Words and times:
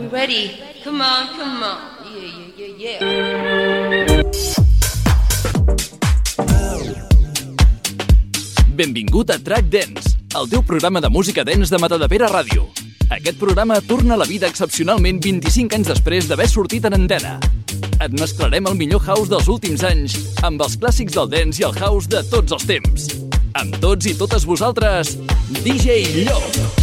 we 0.00 0.06
ready? 0.08 0.50
Come 0.82 1.00
on, 1.02 1.28
come 1.36 1.62
on. 1.62 1.78
Yeah, 2.08 2.32
yeah, 2.56 2.72
yeah, 2.78 2.98
yeah. 2.98 4.22
Benvingut 8.74 9.30
a 9.30 9.38
Track 9.38 9.68
Dance, 9.68 10.16
el 10.34 10.48
teu 10.48 10.62
programa 10.62 11.00
de 11.00 11.08
música 11.10 11.44
dance 11.44 11.70
de 11.70 11.78
Matadepera 11.78 12.28
Ràdio. 12.28 12.70
Aquest 13.10 13.38
programa 13.38 13.80
torna 13.80 14.14
a 14.14 14.16
la 14.16 14.24
vida 14.24 14.48
excepcionalment 14.48 15.20
25 15.20 15.76
anys 15.76 15.92
després 15.92 16.28
d'haver 16.30 16.48
sortit 16.48 16.84
en 16.88 16.96
antena. 16.96 17.38
Et 18.00 18.12
mesclarem 18.16 18.66
el 18.70 18.78
millor 18.80 19.04
house 19.04 19.28
dels 19.28 19.48
últims 19.52 19.84
anys 19.84 20.16
amb 20.46 20.62
els 20.62 20.78
clàssics 20.80 21.18
del 21.18 21.28
dance 21.28 21.60
i 21.60 21.66
el 21.68 21.76
house 21.76 22.08
de 22.08 22.24
tots 22.32 22.56
els 22.56 22.64
temps. 22.64 23.10
Amb 23.60 23.76
tots 23.82 24.06
i 24.08 24.16
totes 24.16 24.48
vosaltres, 24.48 25.18
DJ 25.60 26.24
Llop. 26.24 26.79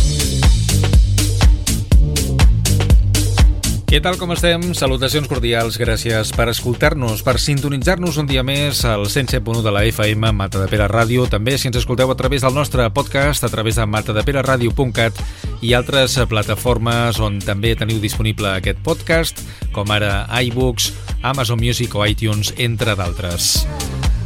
Què 3.87 4.01
tal 4.03 4.17
com 4.19 4.33
estem? 4.35 4.59
Salutacions 4.75 5.29
cordials, 5.31 5.77
gràcies 5.79 6.33
per 6.35 6.49
escoltar-nos, 6.51 7.21
per 7.23 7.37
sintonitzar-nos 7.39 8.17
un 8.19 8.27
dia 8.27 8.41
més 8.43 8.81
al 8.83 9.05
107.1 9.07 9.61
de 9.63 9.71
la 9.71 9.85
FM 9.87 10.33
Mata 10.35 10.59
de 10.59 10.67
Pere 10.67 10.89
Ràdio. 10.91 11.23
També 11.31 11.53
si 11.55 11.69
ens 11.69 11.79
escolteu 11.79 12.11
a 12.11 12.17
través 12.19 12.43
del 12.43 12.51
nostre 12.51 12.89
podcast, 12.91 13.47
a 13.47 13.49
través 13.53 13.79
de 13.79 13.85
matadepereradio.cat 13.87 15.21
i 15.63 15.71
altres 15.71 16.17
plataformes 16.27 17.21
on 17.23 17.39
també 17.39 17.77
teniu 17.79 18.03
disponible 18.03 18.51
aquest 18.57 18.83
podcast, 18.83 19.39
com 19.71 19.95
ara 19.95 20.27
iBooks, 20.49 20.91
Amazon 21.23 21.63
Music 21.63 21.95
o 21.95 22.03
iTunes, 22.03 22.51
entre 22.59 22.91
d'altres. 22.99 23.63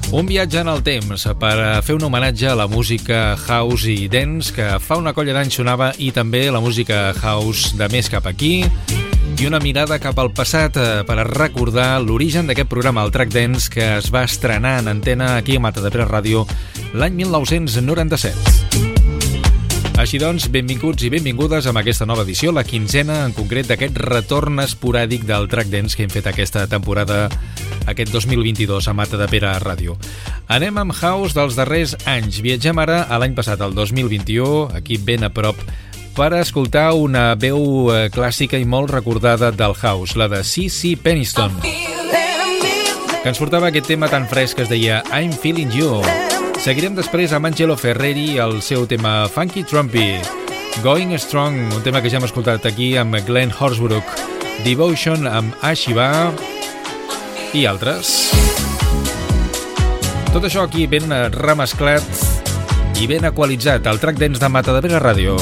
Un 0.09 0.25
viatge 0.25 0.65
en 0.65 0.73
el 0.73 0.81
temps 0.81 1.27
per 1.37 1.53
fer 1.85 1.99
un 1.99 2.09
homenatge 2.09 2.49
a 2.49 2.57
la 2.57 2.65
música 2.65 3.37
house 3.45 3.93
i 3.93 4.09
dance 4.09 4.57
que 4.57 4.73
fa 4.81 4.97
una 4.97 5.13
colla 5.13 5.37
d'anys 5.37 5.61
sonava 5.61 5.93
i 6.01 6.09
també 6.11 6.47
la 6.49 6.65
música 6.65 7.11
house 7.21 7.77
de 7.77 7.93
més 7.93 8.09
cap 8.09 8.25
aquí 8.25 8.65
i 9.39 9.45
una 9.47 9.59
mirada 9.59 9.99
cap 10.01 10.17
al 10.19 10.31
passat 10.35 10.75
eh, 10.77 11.03
per 11.07 11.15
recordar 11.27 12.01
l'origen 12.03 12.47
d'aquest 12.49 12.69
programa, 12.69 13.03
el 13.05 13.11
Track 13.13 13.31
Dance, 13.31 13.69
que 13.71 13.97
es 13.97 14.11
va 14.13 14.23
estrenar 14.27 14.79
en 14.81 14.87
antena 14.91 15.37
aquí 15.37 15.55
a 15.55 15.63
Matadepera 15.63 16.07
Ràdio 16.09 16.45
l'any 16.93 17.13
1997. 17.21 18.89
Així 20.01 20.17
doncs, 20.17 20.47
benvinguts 20.49 21.05
i 21.05 21.11
benvingudes 21.13 21.67
amb 21.69 21.77
aquesta 21.77 22.07
nova 22.09 22.23
edició, 22.25 22.49
la 22.55 22.63
quinzena 22.65 23.19
en 23.27 23.35
concret 23.37 23.67
d'aquest 23.69 23.99
retorn 24.01 24.57
esporàdic 24.63 25.27
del 25.29 25.45
Track 25.51 25.69
Dance 25.69 25.93
que 25.97 26.07
hem 26.07 26.13
fet 26.13 26.25
aquesta 26.31 26.65
temporada, 26.71 27.29
aquest 27.85 28.09
2022 28.15 28.87
a 28.89 28.95
Mata 28.97 29.19
de 29.21 29.27
Pere 29.29 29.53
Ràdio. 29.61 29.97
Anem 30.49 30.81
amb 30.81 30.95
House 30.97 31.37
dels 31.37 31.55
darrers 31.59 31.93
anys. 32.09 32.41
Viatgem 32.41 32.81
ara 32.81 33.03
a 33.05 33.21
l'any 33.21 33.37
passat, 33.37 33.61
el 33.61 33.77
2021, 33.77 34.73
aquí 34.81 34.97
ben 34.97 35.23
a 35.27 35.29
prop 35.29 35.61
per 36.15 36.33
escoltar 36.37 36.91
una 36.99 37.35
veu 37.39 37.89
eh, 37.91 38.09
clàssica 38.11 38.59
i 38.59 38.65
molt 38.67 38.91
recordada 38.91 39.51
del 39.51 39.73
house, 39.75 40.17
la 40.19 40.27
de 40.31 40.43
C.C. 40.43 40.95
Peniston, 40.99 41.55
que 41.61 43.29
ens 43.29 43.39
portava 43.39 43.69
aquest 43.69 43.87
tema 43.91 44.09
tan 44.11 44.27
fresc 44.29 44.59
que 44.59 44.65
es 44.65 44.71
deia 44.71 45.01
I'm 45.09 45.31
Feeling 45.31 45.71
You. 45.75 46.01
Seguirem 46.61 46.97
després 46.97 47.33
amb 47.33 47.49
Angelo 47.49 47.77
Ferreri 47.79 48.37
el 48.43 48.59
seu 48.65 48.85
tema 48.89 49.29
Funky 49.31 49.63
Trumpy, 49.63 50.19
Going 50.83 51.15
Strong, 51.17 51.73
un 51.77 51.81
tema 51.85 52.03
que 52.03 52.11
ja 52.11 52.19
hem 52.19 52.27
escoltat 52.27 52.67
aquí 52.69 52.93
amb 52.99 53.17
Glenn 53.25 53.53
Horsbrook, 53.55 54.15
Devotion 54.67 55.27
amb 55.29 55.57
Ashiva 55.65 56.11
i 57.57 57.65
altres. 57.65 58.31
Tot 60.31 60.45
això 60.45 60.67
aquí 60.67 60.87
ben 60.87 61.11
remesclat 61.39 62.07
i 63.01 63.09
ben 63.09 63.25
equalitzat 63.27 63.87
al 63.89 63.99
track 63.99 64.21
dance 64.21 64.39
de 64.39 64.49
Mata 64.51 64.75
de 64.77 64.85
Vera 64.85 65.01
Ràdio. 65.03 65.39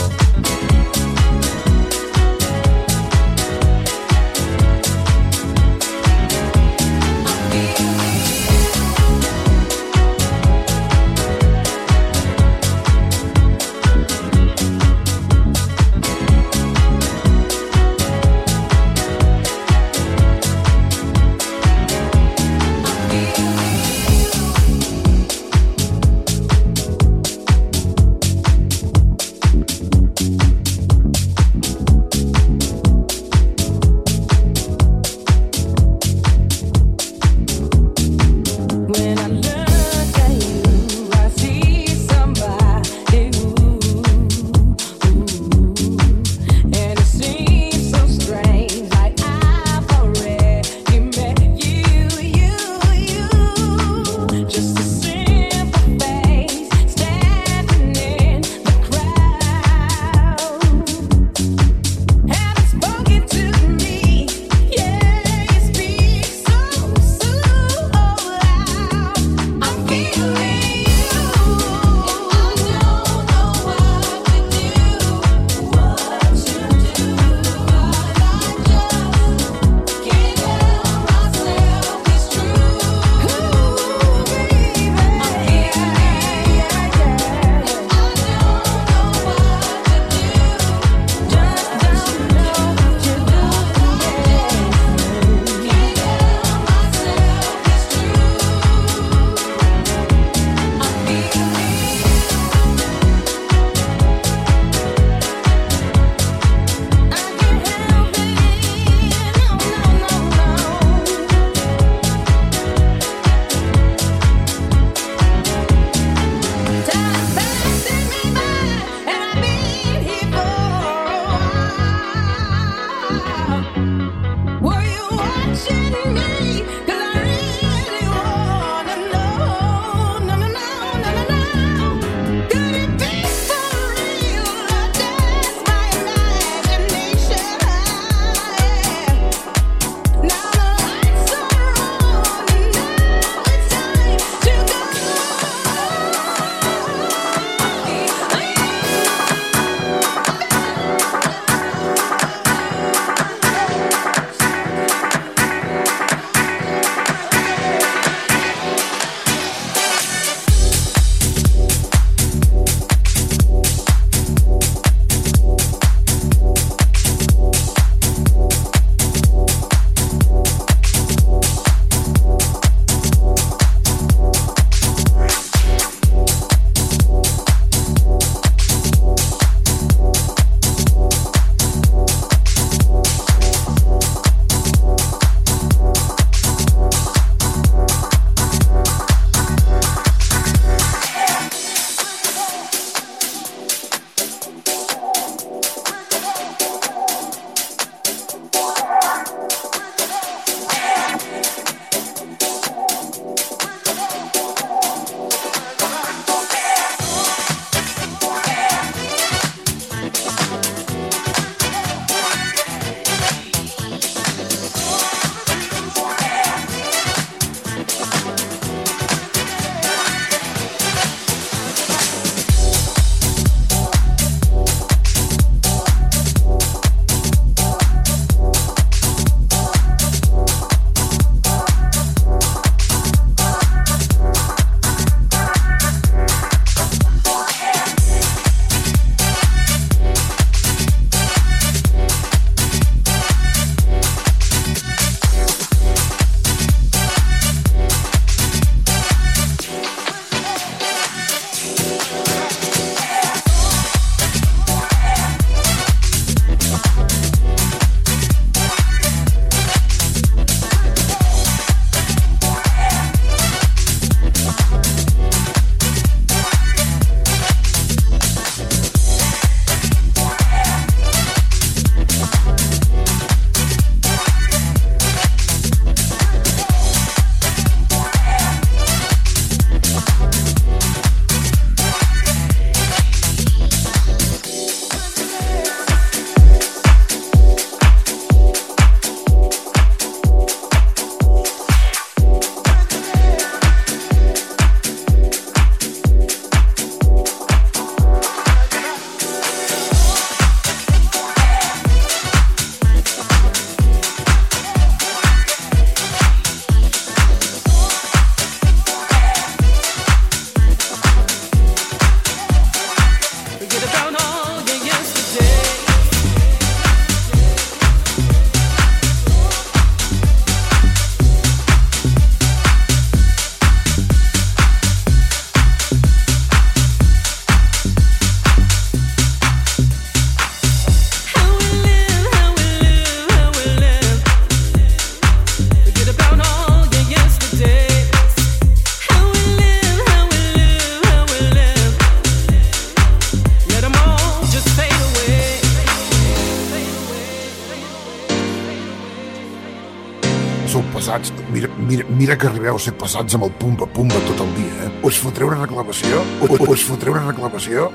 Mira, 352.20 352.36
que 352.36 352.48
arribeu 352.48 352.76
a 352.76 352.80
ser 352.84 352.92
pesats 353.00 353.38
amb 353.38 353.46
el 353.48 353.52
pumba-pumba 353.56 354.20
tot 354.28 354.42
el 354.44 354.50
dia, 354.58 354.74
eh? 354.84 354.90
Us 355.08 355.16
fotreu 355.24 355.48
una 355.48 355.62
reclamació? 355.62 356.20
Us, 356.44 356.52
us 356.68 356.82
fotreu 356.84 357.16
una 357.16 357.22
reclamació? 357.30 357.86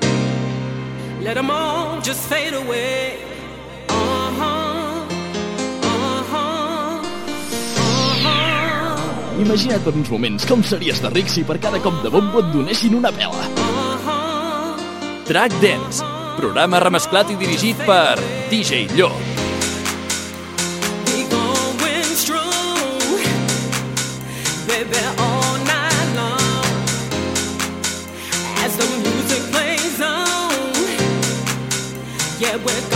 Let 1.21 1.37
them 1.37 1.51
all 1.53 2.01
just 2.01 2.25
fade 2.31 2.57
away. 2.57 3.21
Uh-huh. 3.93 5.05
Uh-huh. 5.91 7.05
Uh-huh. 8.25 9.45
Imagina't 9.45 9.85
per 9.85 9.93
uns 9.93 10.09
moments 10.09 10.49
com 10.49 10.65
series 10.65 11.05
de 11.05 11.13
ric 11.13 11.29
si 11.29 11.45
per 11.45 11.61
cada 11.61 11.85
cop 11.85 12.01
de 12.01 12.09
bombo 12.09 12.41
et 12.41 12.49
donessin 12.57 12.97
una 12.97 13.13
pela. 13.13 13.45
Track 15.29 15.61
Dance, 15.61 16.01
programa 16.41 16.81
remesclat 16.81 17.29
i 17.29 17.37
dirigit 17.45 17.77
per 17.85 18.17
DJ 18.49 18.87
Llop. 18.97 19.34
Yeah, 32.55 32.65
we're 32.65 32.94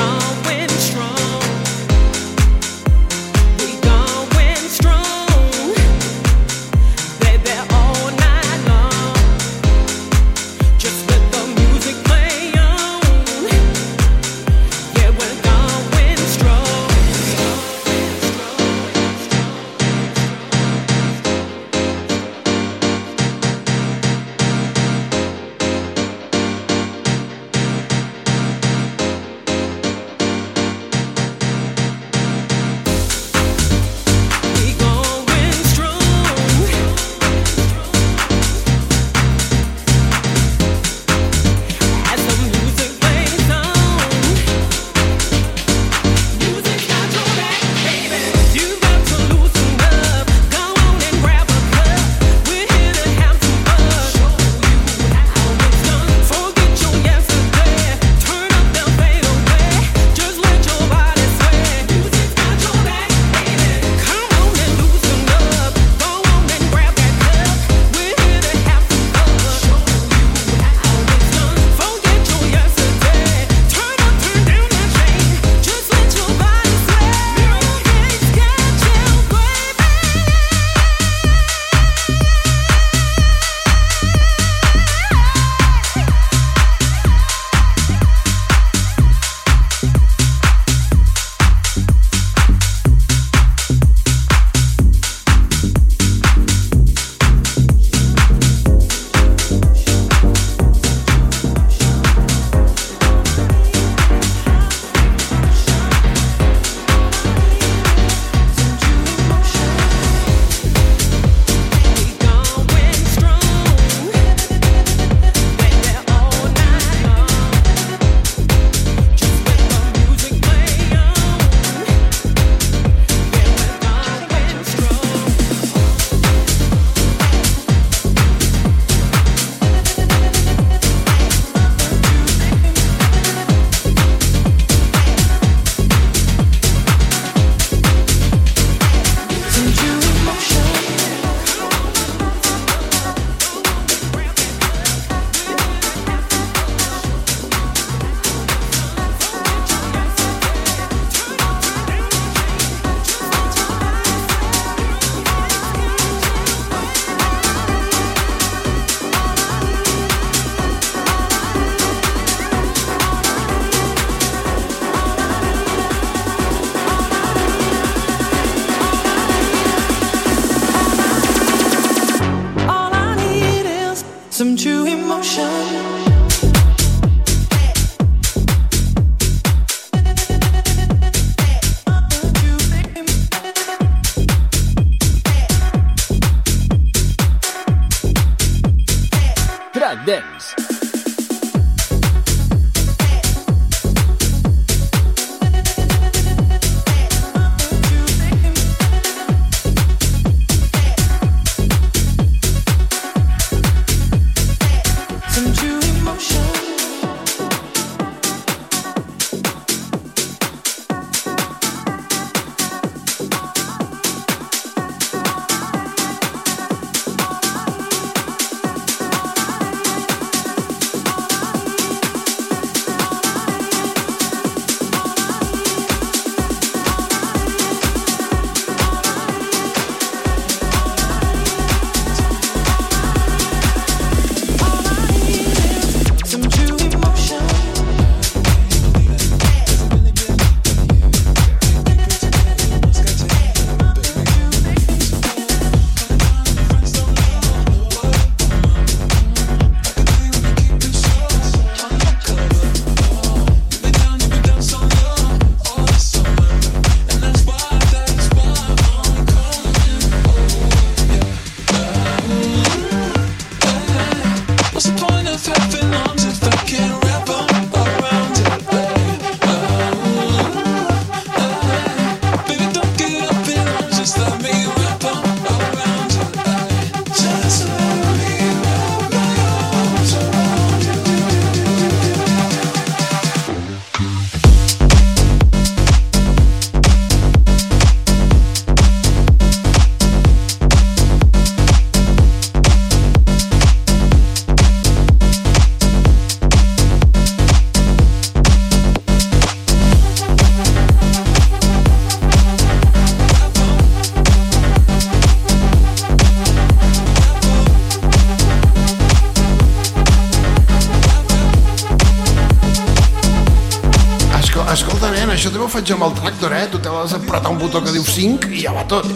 Sync 318.18 318.48
y 318.50 318.66
Abatote. 318.66 319.14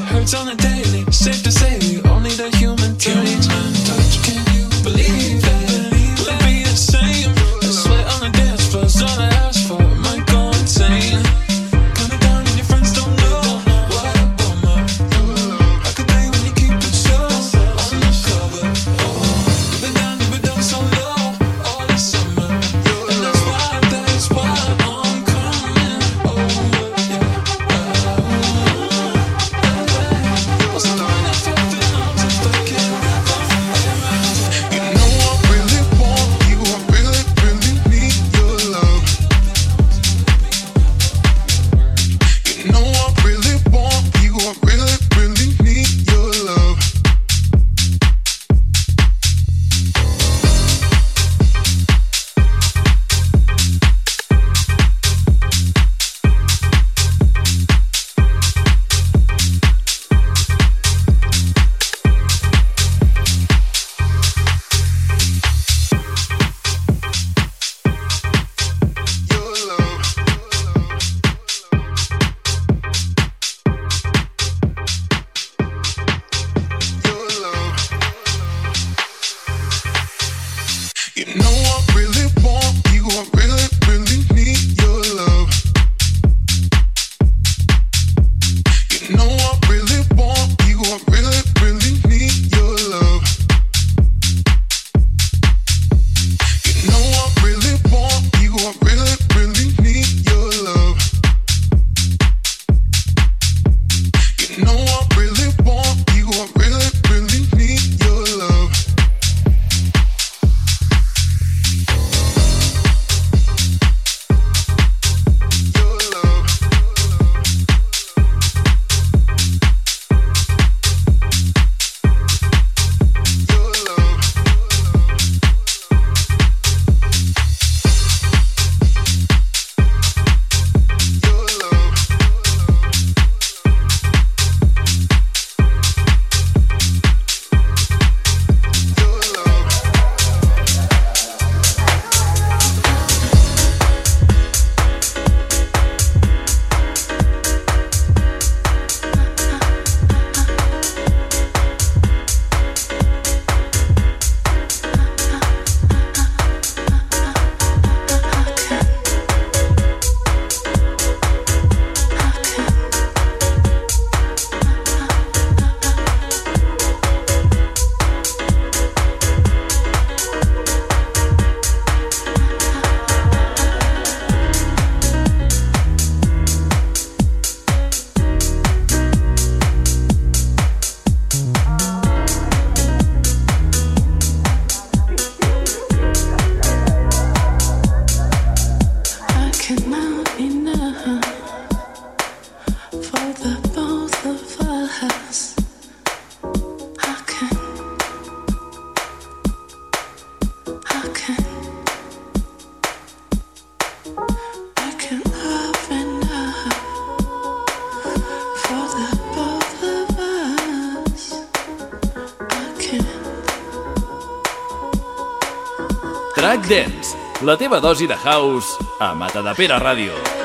la 217.52 217.58
teva 217.58 217.80
dosi 217.80 218.06
de 218.06 218.16
house 218.16 218.78
a 218.98 219.12
Matadepera 219.12 219.76
Ràdio. 219.76 220.41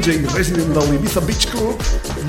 DJ 0.00 0.24
resident 0.34 0.72
del 0.72 0.94
Ibiza 0.94 1.20
Beach 1.20 1.44
Club 1.52 1.82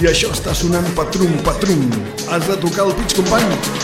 i 0.04 0.10
això 0.10 0.34
està 0.36 0.52
sonant 0.52 0.90
patrum, 0.98 1.32
patrum. 1.46 1.88
Has 2.28 2.44
de 2.50 2.60
tocar 2.60 2.90
el 2.90 2.96
pitch, 3.00 3.16
company. 3.22 3.81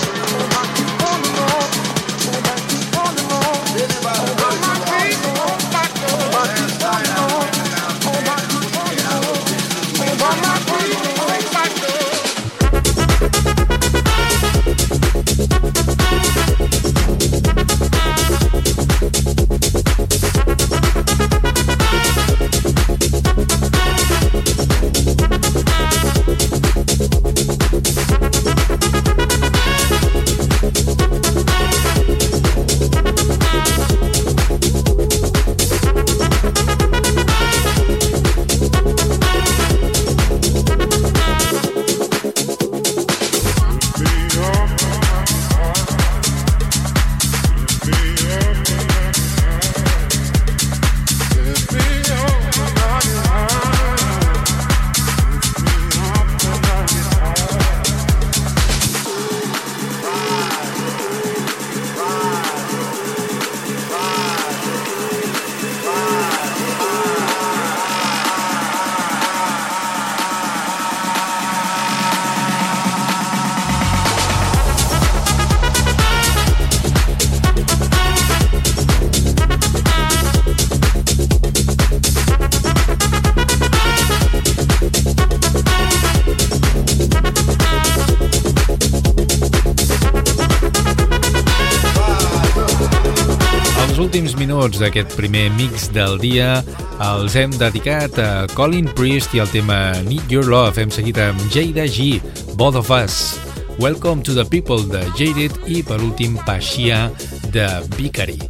Minuts 94.68 94.82
d'aquest 94.84 95.14
primer 95.16 95.46
mix 95.56 95.86
del 95.96 96.18
dia 96.20 96.58
els 97.00 97.38
hem 97.40 97.54
dedicat 97.56 98.18
a 98.20 98.48
Colin 98.52 98.90
Priest 98.98 99.32
i 99.38 99.40
el 99.40 99.48
tema 99.48 99.94
Need 100.04 100.34
Your 100.34 100.50
Love. 100.52 100.82
Hem 100.82 100.92
seguit 100.92 101.16
amb 101.24 101.40
Jada 101.54 101.86
G, 101.88 102.18
Both 102.60 102.76
of 102.76 102.92
Us. 102.92 103.38
Welcome 103.80 104.26
to 104.28 104.36
the 104.36 104.44
People 104.44 104.84
de 104.92 105.06
Jaded 105.16 105.56
i 105.72 105.80
per 105.88 106.02
últim 106.04 106.36
Paixia 106.44 107.06
de 107.54 107.68
Vicary. 107.96 108.42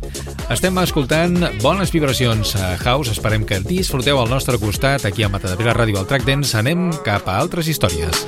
Estem 0.49 0.79
escoltant 0.81 1.37
bones 1.61 1.93
vibracions 1.93 2.55
a 2.57 2.73
House, 2.81 3.13
esperem 3.13 3.45
que 3.45 3.61
disfruteu 3.61 4.17
al 4.17 4.33
nostre 4.33 4.57
costat 4.57 5.05
aquí 5.05 5.21
a 5.21 5.29
Matadepera 5.29 5.77
Ràdio 5.77 6.01
al 6.01 6.09
Track 6.09 6.25
Dance. 6.25 6.57
Anem 6.57 6.89
cap 7.05 7.29
a 7.29 7.37
altres 7.37 7.69
històries. 7.69 8.25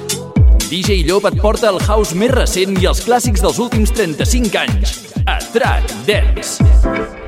DJ 0.70 1.02
Llop 1.10 1.26
et 1.32 1.42
porta 1.42 1.72
el 1.74 1.82
house 1.88 2.14
més 2.14 2.30
recent 2.38 2.78
i 2.78 2.86
els 2.86 3.02
clàssics 3.02 3.42
dels 3.42 3.58
últims 3.58 3.96
35 3.98 4.68
anys. 4.68 5.00
A 5.26 5.40
Track 5.56 6.04
Dance. 6.06 6.59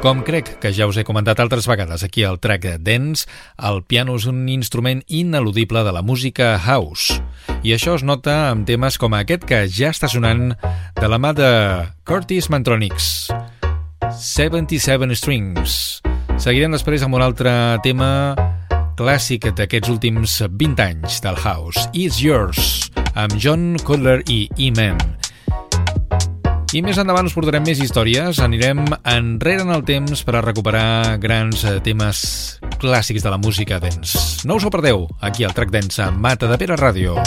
Com 0.01 0.23
crec 0.25 0.47
que 0.57 0.71
ja 0.73 0.87
us 0.89 0.97
he 0.97 1.03
comentat 1.05 1.37
altres 1.43 1.67
vegades 1.69 2.01
aquí 2.01 2.23
al 2.25 2.39
Track 2.41 2.79
Dance, 2.81 3.27
el 3.69 3.83
piano 3.85 4.15
és 4.17 4.25
un 4.25 4.47
instrument 4.49 5.03
ineludible 5.05 5.83
de 5.85 5.93
la 5.93 6.01
música 6.01 6.55
house. 6.57 7.19
I 7.61 7.75
això 7.75 7.93
es 7.99 8.01
nota 8.01 8.49
amb 8.49 8.65
temes 8.65 8.97
com 8.97 9.13
aquest 9.13 9.45
que 9.45 9.59
ja 9.69 9.91
està 9.93 10.09
sonant 10.09 10.55
de 10.97 11.11
la 11.11 11.21
mà 11.21 11.35
de 11.37 11.51
Curtis 12.01 12.49
Mantronics. 12.49 13.29
77 14.17 15.13
Strings. 15.21 15.77
Seguirem 16.41 16.73
després 16.73 17.05
amb 17.05 17.21
un 17.21 17.21
altre 17.21 17.53
tema 17.85 18.33
clàssic 18.97 19.51
d'aquests 19.53 19.93
últims 19.93 20.39
20 20.49 20.81
anys 20.81 21.21
del 21.21 21.37
house, 21.45 21.85
It's 21.93 22.17
Yours, 22.25 22.89
amb 23.13 23.37
John 23.37 23.77
Cutler 23.85 24.23
i 24.25 24.47
E-Man. 24.57 24.97
I 26.71 26.79
més 26.79 26.95
endavant 27.01 27.27
us 27.27 27.33
portarem 27.35 27.65
més 27.67 27.81
històries, 27.83 28.39
anirem 28.39 28.85
enrere 29.11 29.65
en 29.65 29.73
el 29.75 29.83
temps 29.83 30.23
per 30.23 30.37
a 30.39 30.43
recuperar 30.45 31.17
grans 31.19 31.65
eh, 31.67 31.75
temes 31.83 32.23
clàssics 32.79 33.27
de 33.27 33.33
la 33.33 33.41
música 33.43 33.81
dance. 33.83 34.47
No 34.47 34.55
us 34.55 34.63
ho 34.63 34.71
perdeu, 34.71 35.09
aquí 35.19 35.43
al 35.43 35.51
Track 35.57 35.75
Dance 35.75 35.99
a 35.99 36.13
Mata 36.15 36.47
de 36.47 36.61
Pere 36.61 36.79
Ràdio. 36.79 37.19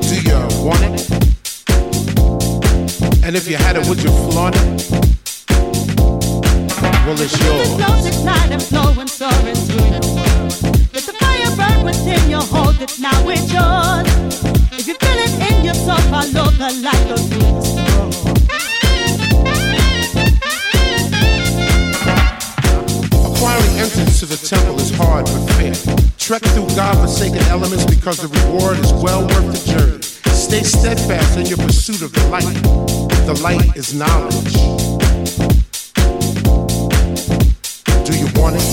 Do 0.00 0.14
you 0.28 0.38
want 0.66 0.82
it? 0.82 1.08
And 3.24 3.36
if 3.36 3.48
you 3.48 3.56
had 3.56 3.76
it, 3.76 3.86
would 3.88 4.02
you 4.02 4.10
flaunt 4.32 4.56
it? 4.56 4.90
Well, 7.06 7.20
it's 7.20 7.38
yours. 7.44 7.68
Trek 26.28 26.42
through 26.52 26.68
God-forsaken 26.76 27.40
elements 27.48 27.86
because 27.86 28.18
the 28.18 28.28
reward 28.28 28.78
is 28.80 28.92
well 29.02 29.22
worth 29.22 29.48
the 29.48 29.72
journey. 29.72 30.02
Stay 30.36 30.62
steadfast 30.62 31.38
in 31.38 31.46
your 31.46 31.56
pursuit 31.56 32.02
of 32.02 32.12
the 32.12 32.20
light. 32.28 32.44
The 33.24 33.32
light 33.40 33.74
is 33.74 33.94
knowledge. 33.94 34.52
Do 38.04 38.12
you 38.12 38.28
want 38.36 38.56
it? 38.60 38.68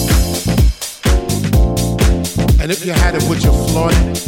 And 2.60 2.74
if 2.74 2.86
you 2.86 2.92
had 2.92 3.16
it, 3.16 3.24
would 3.30 3.42
you 3.42 3.52
flaunt 3.72 3.96
it? 4.04 4.20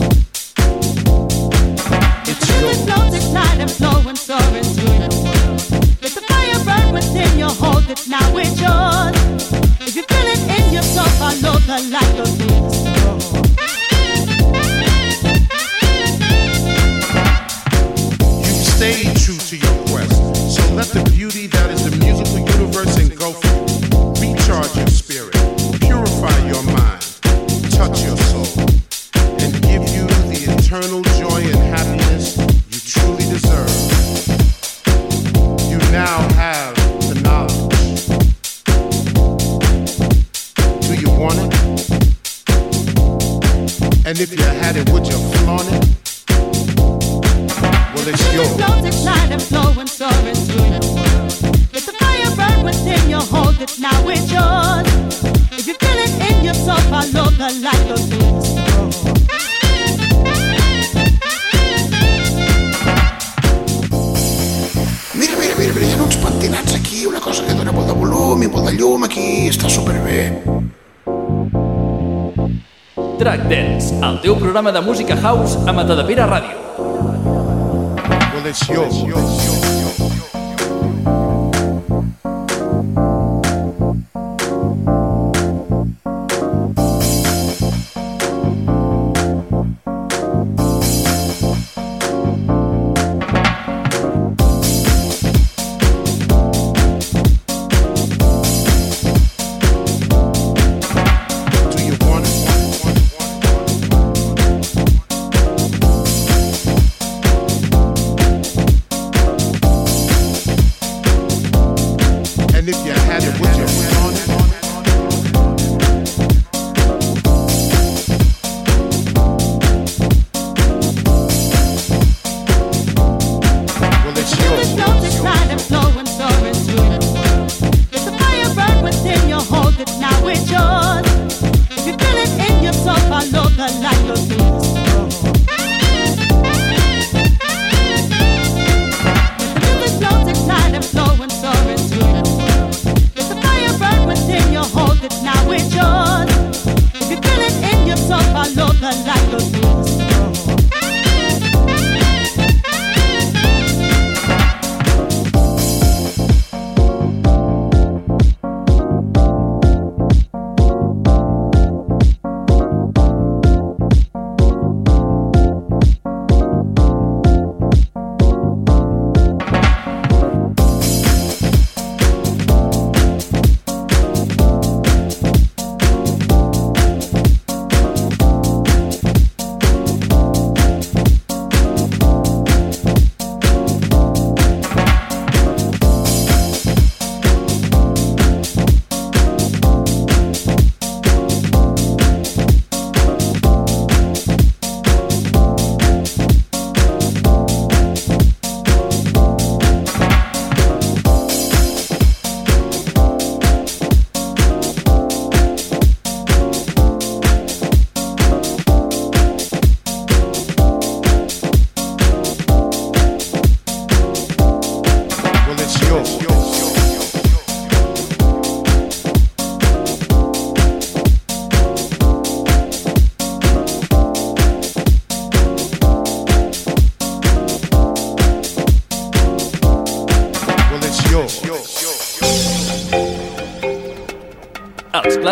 It's 2.31 2.47
your 2.47 2.75
flows 2.87 3.13
ignite 3.13 3.59
and 3.59 3.69
flow 3.69 4.07
and 4.07 4.17
soar 4.17 4.39
into 4.55 4.87
your 4.87 5.11
world. 5.19 5.59
If 5.99 6.15
the 6.15 6.23
fire 6.31 6.63
burn 6.63 6.93
within 6.93 7.37
your 7.37 7.51
hold 7.51 7.89
it 7.89 8.07
now, 8.07 8.37
it's 8.37 8.55
yours. 8.55 9.51
If 9.81 9.97
you 9.97 10.03
feel 10.03 10.27
it 10.31 10.39
in 10.47 10.73
yourself, 10.73 11.11
follow 11.19 11.59
the 11.59 11.89
light 11.91 12.19
of 12.21 12.37
this. 12.37 12.86
programa 74.57 74.71
de 74.71 74.81
música 74.81 75.15
house 75.15 75.55
a 75.67 75.71
Matadepera 75.71 76.25
Ràdio. 76.25 76.57
Col·lecció. 78.33 78.87
Colecció. 78.89 79.56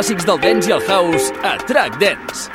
Clàssics 0.06 0.28
del 0.28 0.38
dance 0.38 0.70
i 0.70 0.74
el 0.76 0.84
house 0.86 1.32
a 1.42 1.56
Track 1.66 1.96
Dance. 1.98 2.52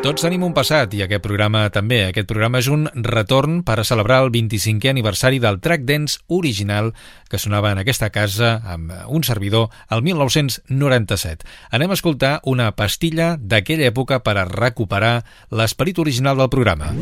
Tots 0.00 0.24
tenim 0.24 0.46
un 0.46 0.54
passat 0.56 0.94
i 0.96 1.02
aquest 1.04 1.20
programa 1.20 1.66
també. 1.68 1.98
Aquest 2.06 2.24
programa 2.30 2.62
és 2.62 2.70
un 2.72 2.86
retorn 3.04 3.58
per 3.60 3.76
a 3.76 3.84
celebrar 3.84 4.22
el 4.24 4.32
25è 4.32 4.88
aniversari 4.94 5.36
del 5.36 5.60
track 5.60 5.84
dance 5.84 6.16
original 6.32 6.94
que 7.28 7.36
sonava 7.36 7.74
en 7.74 7.82
aquesta 7.84 8.08
casa 8.08 8.54
amb 8.64 8.94
un 9.12 9.20
servidor 9.20 9.68
el 9.92 10.00
1997. 10.00 11.44
Anem 11.76 11.92
a 11.92 12.00
escoltar 12.00 12.38
una 12.48 12.72
pastilla 12.72 13.34
d'aquella 13.36 13.92
època 13.92 14.22
per 14.24 14.38
a 14.40 14.48
recuperar 14.48 15.18
l'esperit 15.52 16.00
original 16.00 16.40
del 16.40 16.48
programa. 16.48 16.94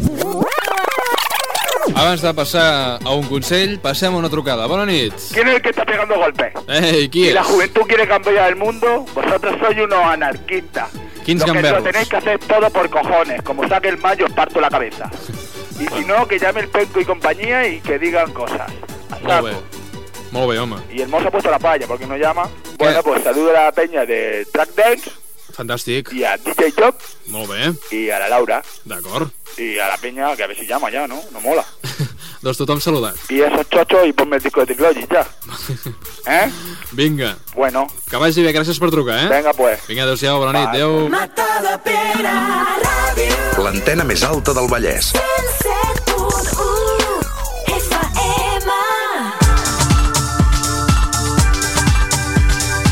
Abans 1.98 2.22
de 2.22 2.30
passar 2.32 3.00
a 3.04 3.12
un 3.12 3.26
consell, 3.26 3.80
passem 3.82 4.14
a 4.14 4.18
una 4.20 4.28
trucada. 4.30 4.68
Bona 4.70 4.84
nit. 4.86 5.12
¿Quién 5.32 5.48
es 5.48 5.56
el 5.56 5.62
que 5.62 5.70
está 5.70 5.84
pegando 5.84 6.14
golpes? 6.14 6.52
Ei, 6.68 7.08
qui 7.08 7.24
Si 7.26 7.32
la 7.32 7.42
juventud 7.42 7.82
quiere 7.88 8.06
cambiar 8.06 8.48
el 8.50 8.54
mundo, 8.54 9.04
vosotros 9.16 9.56
sois 9.58 9.76
unos 9.82 9.98
anarquistas. 10.04 10.90
Quins 11.24 11.44
lo 11.44 11.52
que 11.52 11.60
lo 11.62 11.82
tenéis 11.82 12.08
que 12.08 12.16
hacer 12.16 12.38
todo 12.38 12.70
por 12.70 12.88
cojones. 12.88 13.42
Como 13.42 13.66
saque 13.66 13.88
el 13.88 13.98
mayo, 13.98 14.26
os 14.26 14.32
parto 14.32 14.60
la 14.60 14.70
cabeza. 14.70 15.10
Y 15.80 15.86
si 15.88 16.04
no, 16.04 16.24
que 16.28 16.38
llame 16.38 16.60
el 16.60 16.68
penco 16.68 17.00
y 17.00 17.04
compañía 17.04 17.66
y 17.66 17.80
que 17.80 17.98
digan 17.98 18.32
cosas. 18.32 18.70
A 19.10 19.18
Molt 19.18 19.28
saco. 19.28 19.44
bé. 19.46 19.52
Molt 20.30 20.50
bé, 20.52 20.58
home. 20.60 20.76
Y 20.92 21.00
el 21.02 21.08
mozo 21.08 21.26
ha 21.26 21.30
puesto 21.32 21.50
la 21.50 21.58
palla, 21.58 21.86
porque 21.88 22.06
no 22.06 22.16
llama. 22.16 22.48
Bueno, 22.78 23.02
pues 23.02 23.24
saludo 23.24 23.50
a 23.50 23.64
la 23.64 23.72
peña 23.72 24.06
de 24.06 24.46
Track 24.52 24.70
Dance 24.76 25.10
Fantàstic. 25.56 26.12
y 26.12 26.24
a 26.24 26.36
DJ 26.36 26.72
Job 26.76 26.94
Molt 27.26 27.50
bé. 27.50 27.72
y 27.90 28.10
a 28.10 28.18
la 28.18 28.28
Laura. 28.28 28.62
D'acord. 28.84 29.30
Y 29.56 29.78
a 29.78 29.88
la 29.88 29.96
peña, 29.96 30.36
que 30.36 30.42
a 30.44 30.46
ver 30.46 30.56
si 30.56 30.66
llama 30.66 30.90
ya, 30.90 31.06
¿no? 31.08 31.20
No 31.32 31.40
mola. 31.40 31.64
Doncs 32.42 32.56
tothom 32.58 32.80
saludat. 32.80 33.16
Y 33.28 33.40
esos 33.40 33.68
chochos 33.68 34.06
y 34.06 34.12
ponme 34.12 34.36
el 34.36 34.42
disco 34.42 34.60
de 34.60 34.66
Ticlogic 34.68 35.12
ya. 35.12 35.26
¿Eh? 36.26 36.50
Vinga. 36.92 37.36
Bueno, 37.54 37.88
Que 38.08 38.16
vagi 38.16 38.42
bé, 38.42 38.52
gràcies 38.54 38.78
per 38.78 38.90
trucar, 38.90 39.18
eh? 39.24 39.28
venga 39.28 39.52
pues. 39.52 39.80
Vinga, 39.88 40.04
adéu-siau, 40.04 40.38
bona 40.38 40.52
nit, 40.52 40.68
adéu. 40.68 41.10
L'antena 43.58 44.04
més 44.04 44.22
alta 44.22 44.54
del 44.54 44.68
Vallès. 44.70 45.10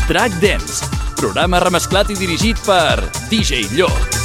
Track 0.07 0.31
Dance, 0.39 0.86
programa 1.17 1.59
remesclat 1.59 2.11
i 2.13 2.15
dirigit 2.17 2.59
per 2.65 3.01
DJ 3.31 3.65
Llop. 3.73 4.17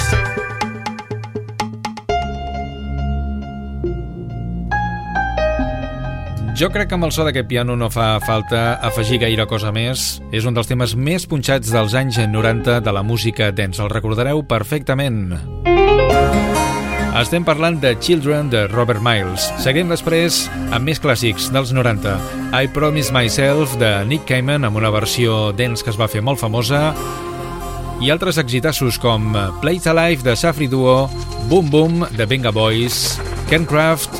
Jo 6.58 6.68
crec 6.70 6.90
que 6.90 6.94
amb 6.94 7.08
el 7.08 7.14
so 7.16 7.24
d'aquest 7.26 7.48
piano 7.48 7.74
no 7.80 7.88
fa 7.90 8.20
falta 8.22 8.76
afegir 8.86 9.18
gaire 9.24 9.48
cosa 9.50 9.72
més. 9.74 10.20
És 10.30 10.44
un 10.46 10.54
dels 10.54 10.68
temes 10.70 10.92
més 10.94 11.26
punxats 11.26 11.72
dels 11.72 11.96
anys 11.98 12.20
90 12.28 12.78
de 12.84 12.94
la 12.94 13.02
música 13.02 13.50
dance. 13.50 13.82
El 13.82 13.90
recordareu 13.90 14.44
perfectament. 14.46 15.32
Estem 17.12 17.44
parlant 17.44 17.76
de 17.76 17.92
Children 18.00 18.48
de 18.48 18.62
Robert 18.72 19.02
Miles. 19.04 19.44
Seguim 19.60 19.90
després 19.92 20.46
amb 20.72 20.88
més 20.88 20.96
clàssics 20.96 21.50
dels 21.52 21.74
90. 21.76 22.14
I 22.56 22.70
Promise 22.72 23.12
Myself 23.12 23.74
de 23.76 23.90
Nick 24.08 24.24
Cayman 24.30 24.64
amb 24.64 24.80
una 24.80 24.88
versió 24.90 25.50
dance 25.52 25.84
que 25.84 25.92
es 25.92 25.98
va 26.00 26.08
fer 26.08 26.22
molt 26.24 26.40
famosa 26.40 26.94
i 28.00 28.08
altres 28.10 28.40
exitassos 28.40 28.96
com 28.98 29.36
Play 29.60 29.76
It 29.76 29.90
Alive 29.92 30.24
de 30.24 30.34
Safri 30.40 30.70
Duo, 30.72 31.10
Boom 31.52 31.68
Boom 31.70 32.06
de 32.16 32.24
Venga 32.24 32.50
Boys, 32.50 33.20
Kencraft, 33.52 34.16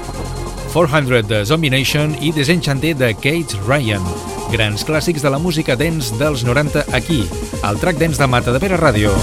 400 0.75 1.25
de 1.33 1.43
Zombie 1.49 1.73
Nation 1.73 2.13
i 2.21 2.31
Desenchanté 2.37 2.93
de 2.93 3.15
Kate 3.17 3.57
Ryan. 3.65 4.05
Grans 4.53 4.85
clàssics 4.85 5.25
de 5.25 5.33
la 5.33 5.41
música 5.41 5.81
dance 5.81 6.13
dels 6.21 6.45
90 6.45 6.91
aquí, 6.93 7.25
al 7.65 7.81
track 7.81 7.97
dance 8.05 8.21
de 8.21 8.29
Mata 8.29 8.53
de 8.53 8.61
Pere 8.61 8.77
Ràdio. 8.77 9.17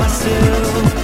myself 0.00 0.99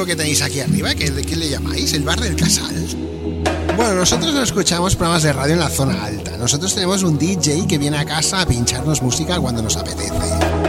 Perdón, 0.00 0.26
¿y 0.26 0.32
este 0.32 0.40
zulo 0.40 0.40
que 0.40 0.40
tenéis 0.40 0.42
aquí 0.42 0.60
arriba, 0.60 0.94
¿qué, 0.94 1.12
qué 1.26 1.36
le 1.36 1.48
llamáis? 1.48 1.92
¿El 1.92 2.02
bar 2.02 2.20
del 2.20 2.36
Casal? 2.36 2.74
Bueno, 3.76 3.94
nosotros 3.94 4.32
no 4.32 4.42
escuchamos 4.42 4.96
programas 4.96 5.22
de 5.22 5.32
radio 5.32 5.54
en 5.54 5.60
la 5.60 5.68
zona 5.68 6.04
alta. 6.04 6.36
Nosotros 6.36 6.74
tenemos 6.74 7.02
un 7.02 7.18
DJ 7.18 7.66
que 7.66 7.78
viene 7.78 7.98
a 7.98 8.04
casa 8.04 8.40
a 8.40 8.46
pincharnos 8.46 9.02
música 9.02 9.38
cuando 9.38 9.62
nos 9.62 9.76
apetece. 9.76 10.59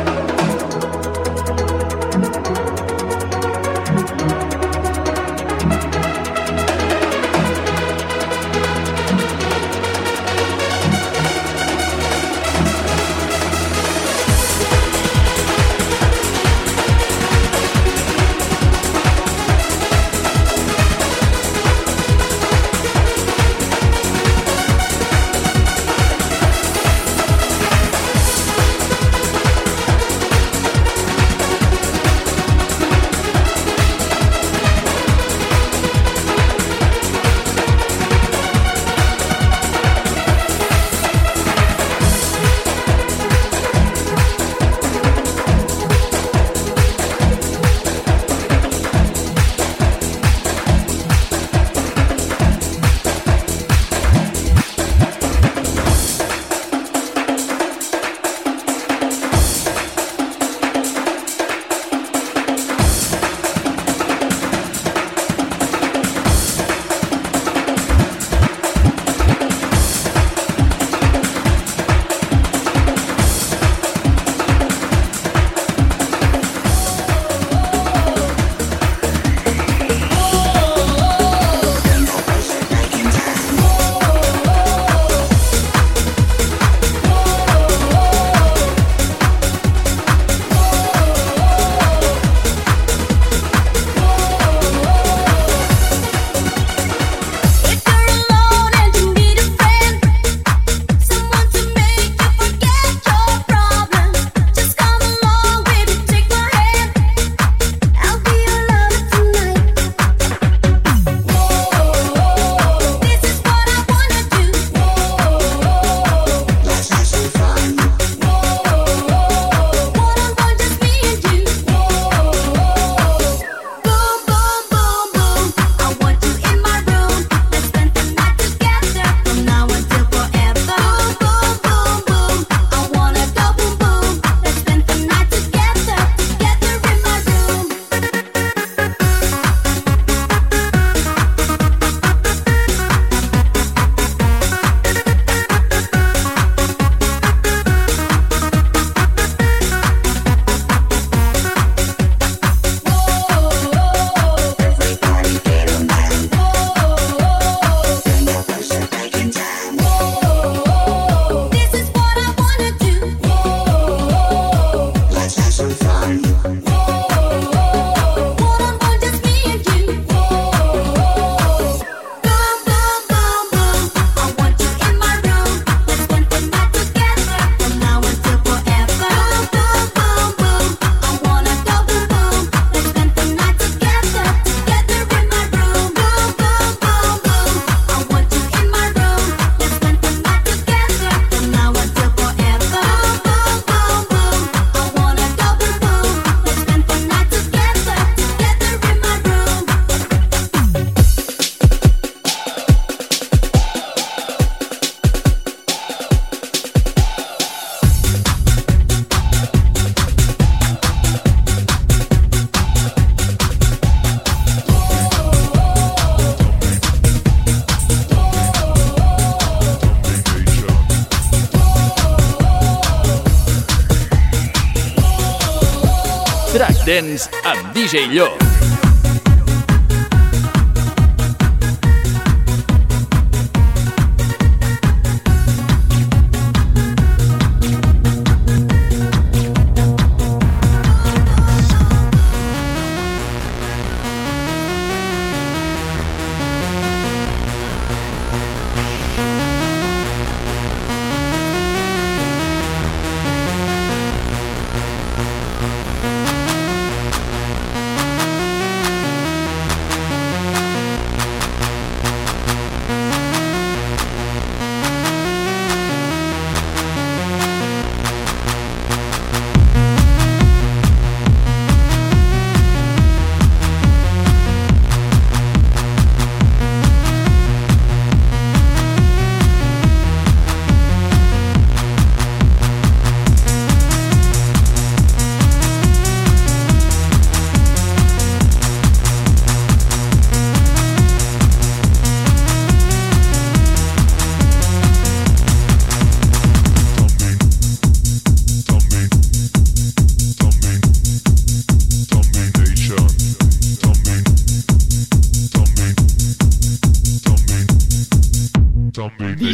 Dance 227.01 227.29
amb 227.43 227.73
DJ 227.73 228.05
Llop. 228.13 228.40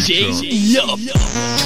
DJ 0.07 0.47
Llop. 0.71 1.56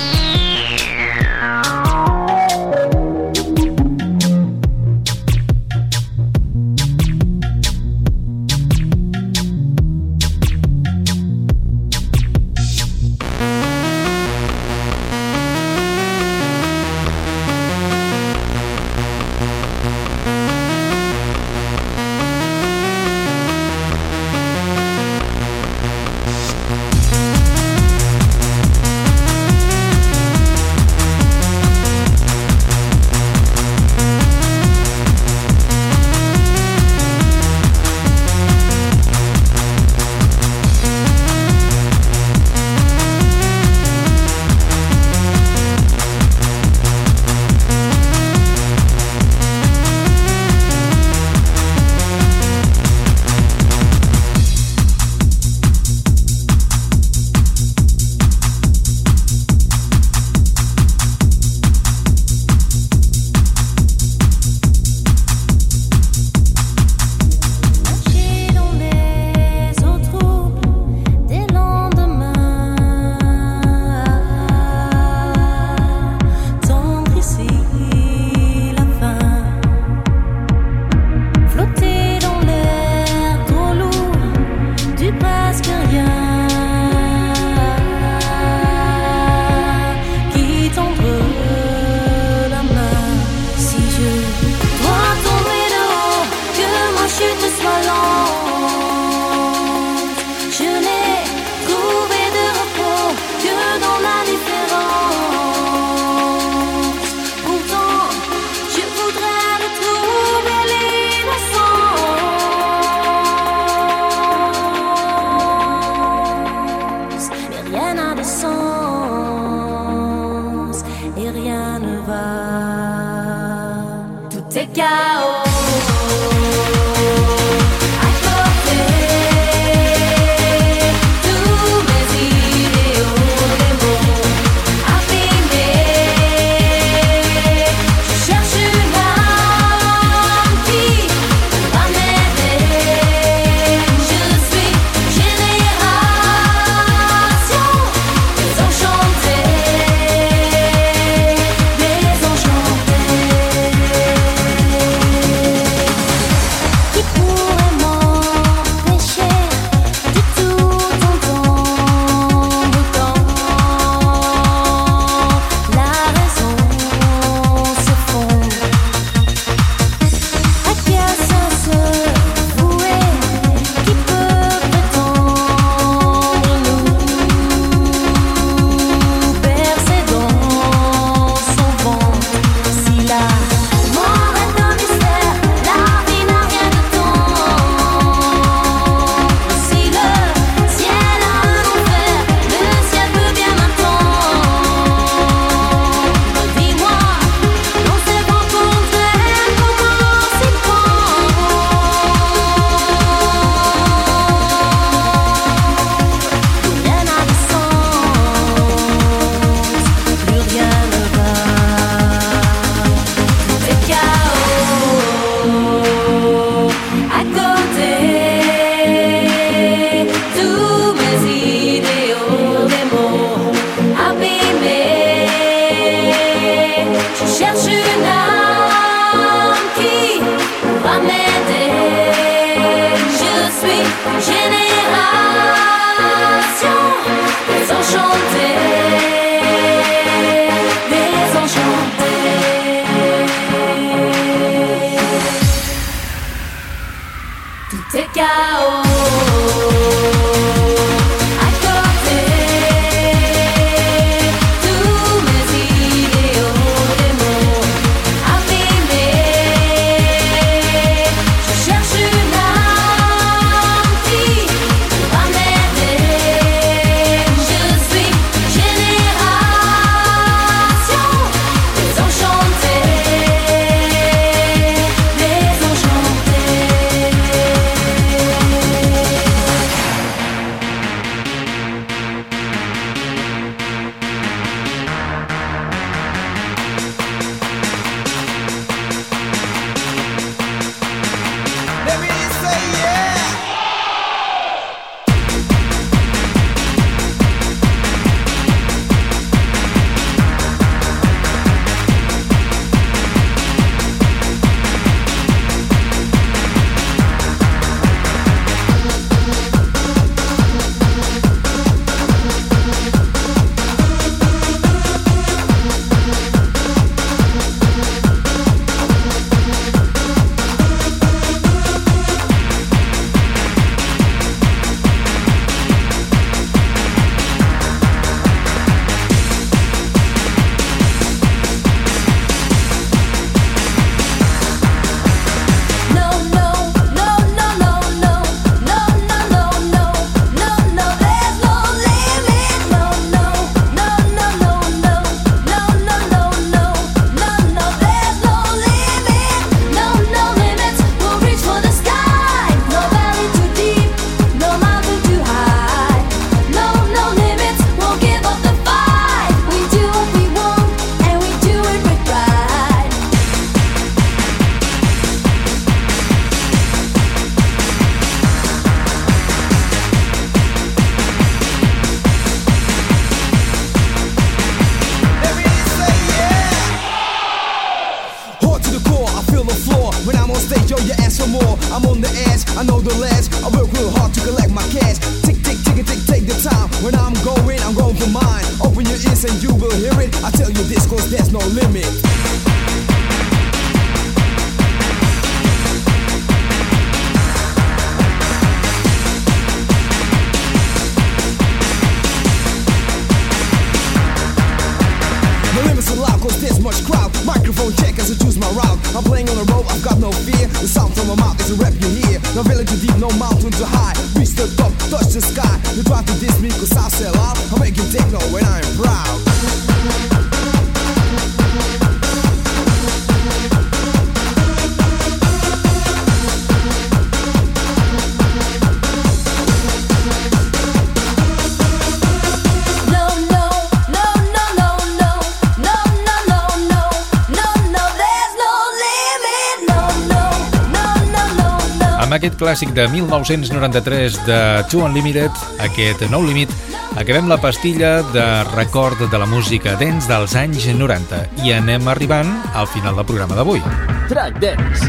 Aquest 442.21 442.37
clàssic 442.37 442.69
de 442.77 442.83
1993 442.85 444.19
de 444.27 444.35
Two 444.69 444.83
Unlimited, 444.85 445.33
aquest 445.65 446.03
nou 446.13 446.21
límit, 446.21 446.51
acabem 446.93 447.25
la 447.25 447.39
pastilla 447.41 448.03
de 448.13 448.25
record 448.51 448.99
de 449.09 449.17
la 449.17 449.25
música 449.25 449.73
dance 449.79 450.05
dels 450.05 450.35
anys 450.37 450.67
90 450.69 451.17
i 451.41 451.55
anem 451.55 451.87
arribant 451.89 452.29
al 452.53 452.67
final 452.69 452.99
del 452.99 453.07
programa 453.09 453.33
d'avui. 453.39 453.63
Track 454.11 454.37
Dance. 454.37 454.85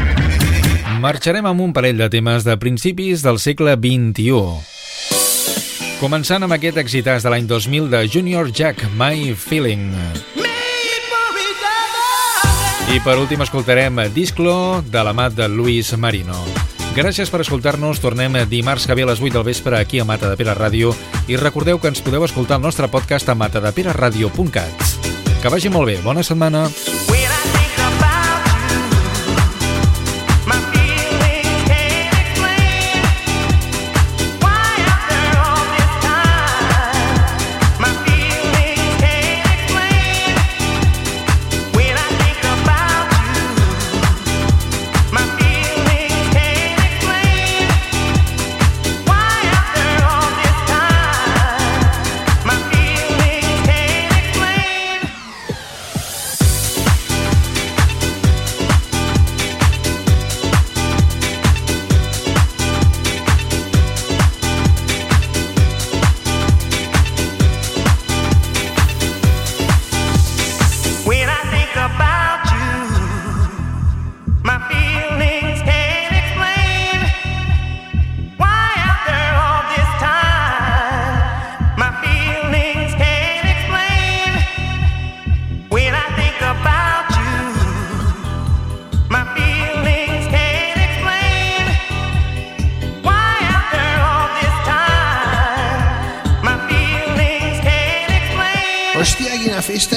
Marxarem 1.01 1.47
amb 1.49 1.63
un 1.65 1.73
parell 1.73 1.97
de 2.03 2.09
temes 2.13 2.45
de 2.45 2.53
principis 2.61 3.25
del 3.25 3.41
segle 3.41 3.73
XXI. 3.81 4.37
Començant 6.03 6.45
amb 6.45 6.53
aquest 6.53 6.77
excitàs 6.83 7.25
de 7.25 7.33
l'any 7.33 7.49
2000 7.49 7.89
de 7.89 8.03
Junior 8.13 8.51
Jack, 8.53 8.85
My 8.93 9.33
Feeling. 9.33 9.89
I 12.93 13.01
per 13.01 13.17
últim 13.17 13.41
escoltarem 13.41 14.05
Disclo 14.13 14.83
de 14.85 15.01
la 15.01 15.17
mà 15.17 15.31
de 15.33 15.49
Luis 15.49 15.95
Marino. 15.97 16.37
Gràcies 16.93 17.31
per 17.33 17.41
escoltar-nos. 17.41 17.97
Tornem 17.97 18.35
dimarts 18.45 18.85
que 18.85 18.93
ve 18.93 19.01
a 19.01 19.07
les 19.09 19.21
8 19.21 19.33
del 19.33 19.47
vespre 19.47 19.79
aquí 19.79 19.97
a 19.97 20.05
Mata 20.05 20.29
de 20.29 20.37
Pere 20.37 20.53
Ràdio 20.53 20.93
i 21.25 21.39
recordeu 21.41 21.81
que 21.81 21.89
ens 21.89 22.03
podeu 22.05 22.21
escoltar 22.27 22.59
el 22.61 22.67
nostre 22.69 22.85
podcast 22.85 23.33
a 23.33 23.35
matadepereradio.cat. 23.35 24.91
Que 25.41 25.49
vagi 25.49 25.73
molt 25.73 25.89
bé. 25.89 25.97
Bona 26.05 26.21
setmana. 26.21 26.67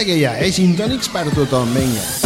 Que 0.07 0.21
hi 0.21 0.25
ha, 0.25 0.37
eh? 0.39 0.53
Gintònics 0.55 1.11
per 1.11 1.27
tothom, 1.35 1.75
vinga. 1.75 2.26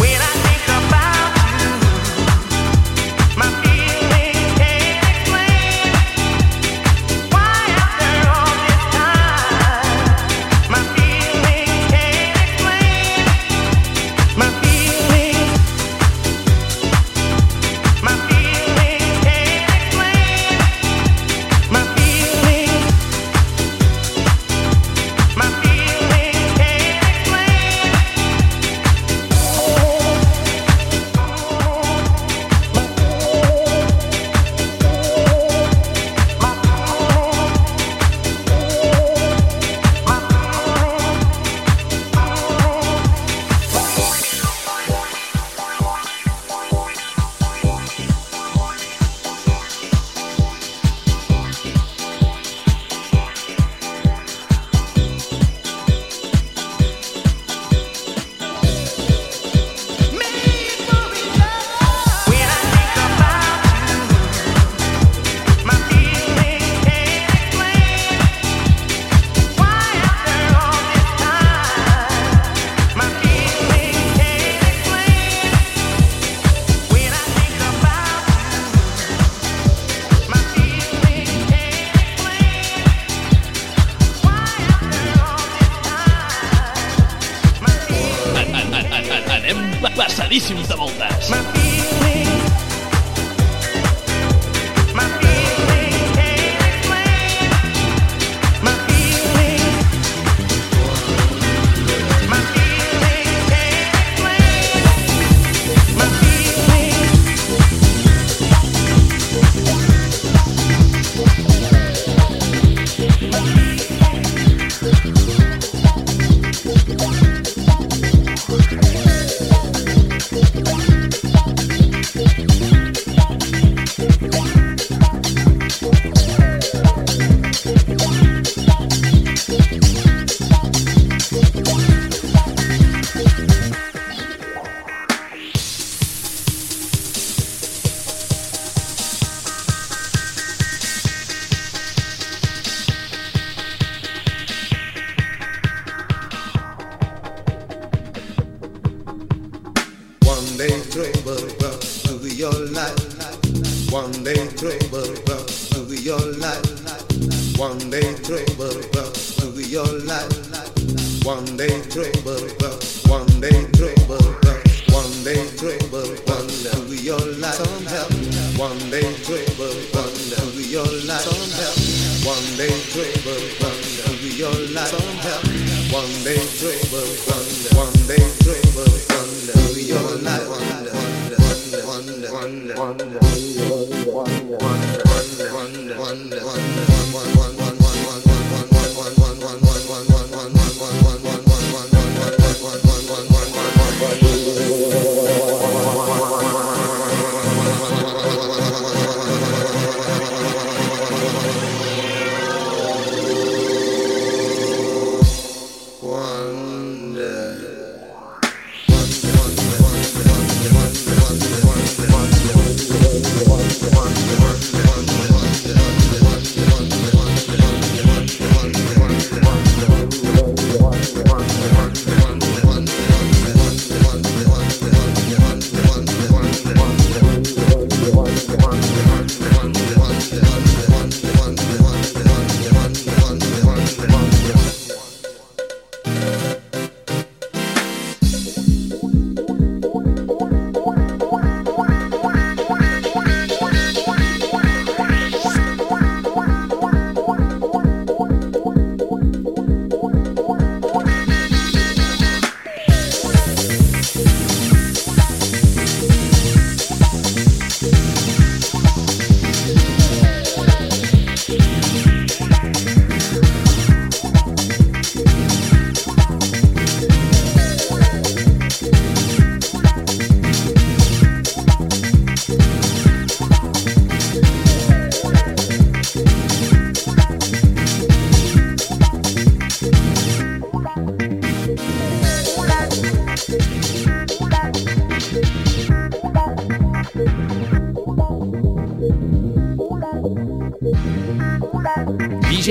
Raríssimos 90.31 90.65
da 90.65 90.77
Voltas. 90.77 91.60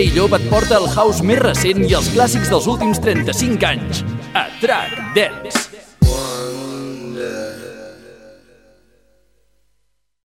i 0.01 0.13
Llop 0.15 0.33
et 0.33 0.45
porta 0.49 0.79
el 0.81 0.87
house 0.95 1.25
més 1.27 1.41
recent 1.43 1.83
i 1.85 1.97
els 1.99 2.09
clàssics 2.15 2.49
dels 2.53 2.69
últims 2.73 3.03
35 3.05 3.69
anys. 3.69 4.05
A 4.33 4.47
Track 4.63 4.97
Dance. 5.17 5.60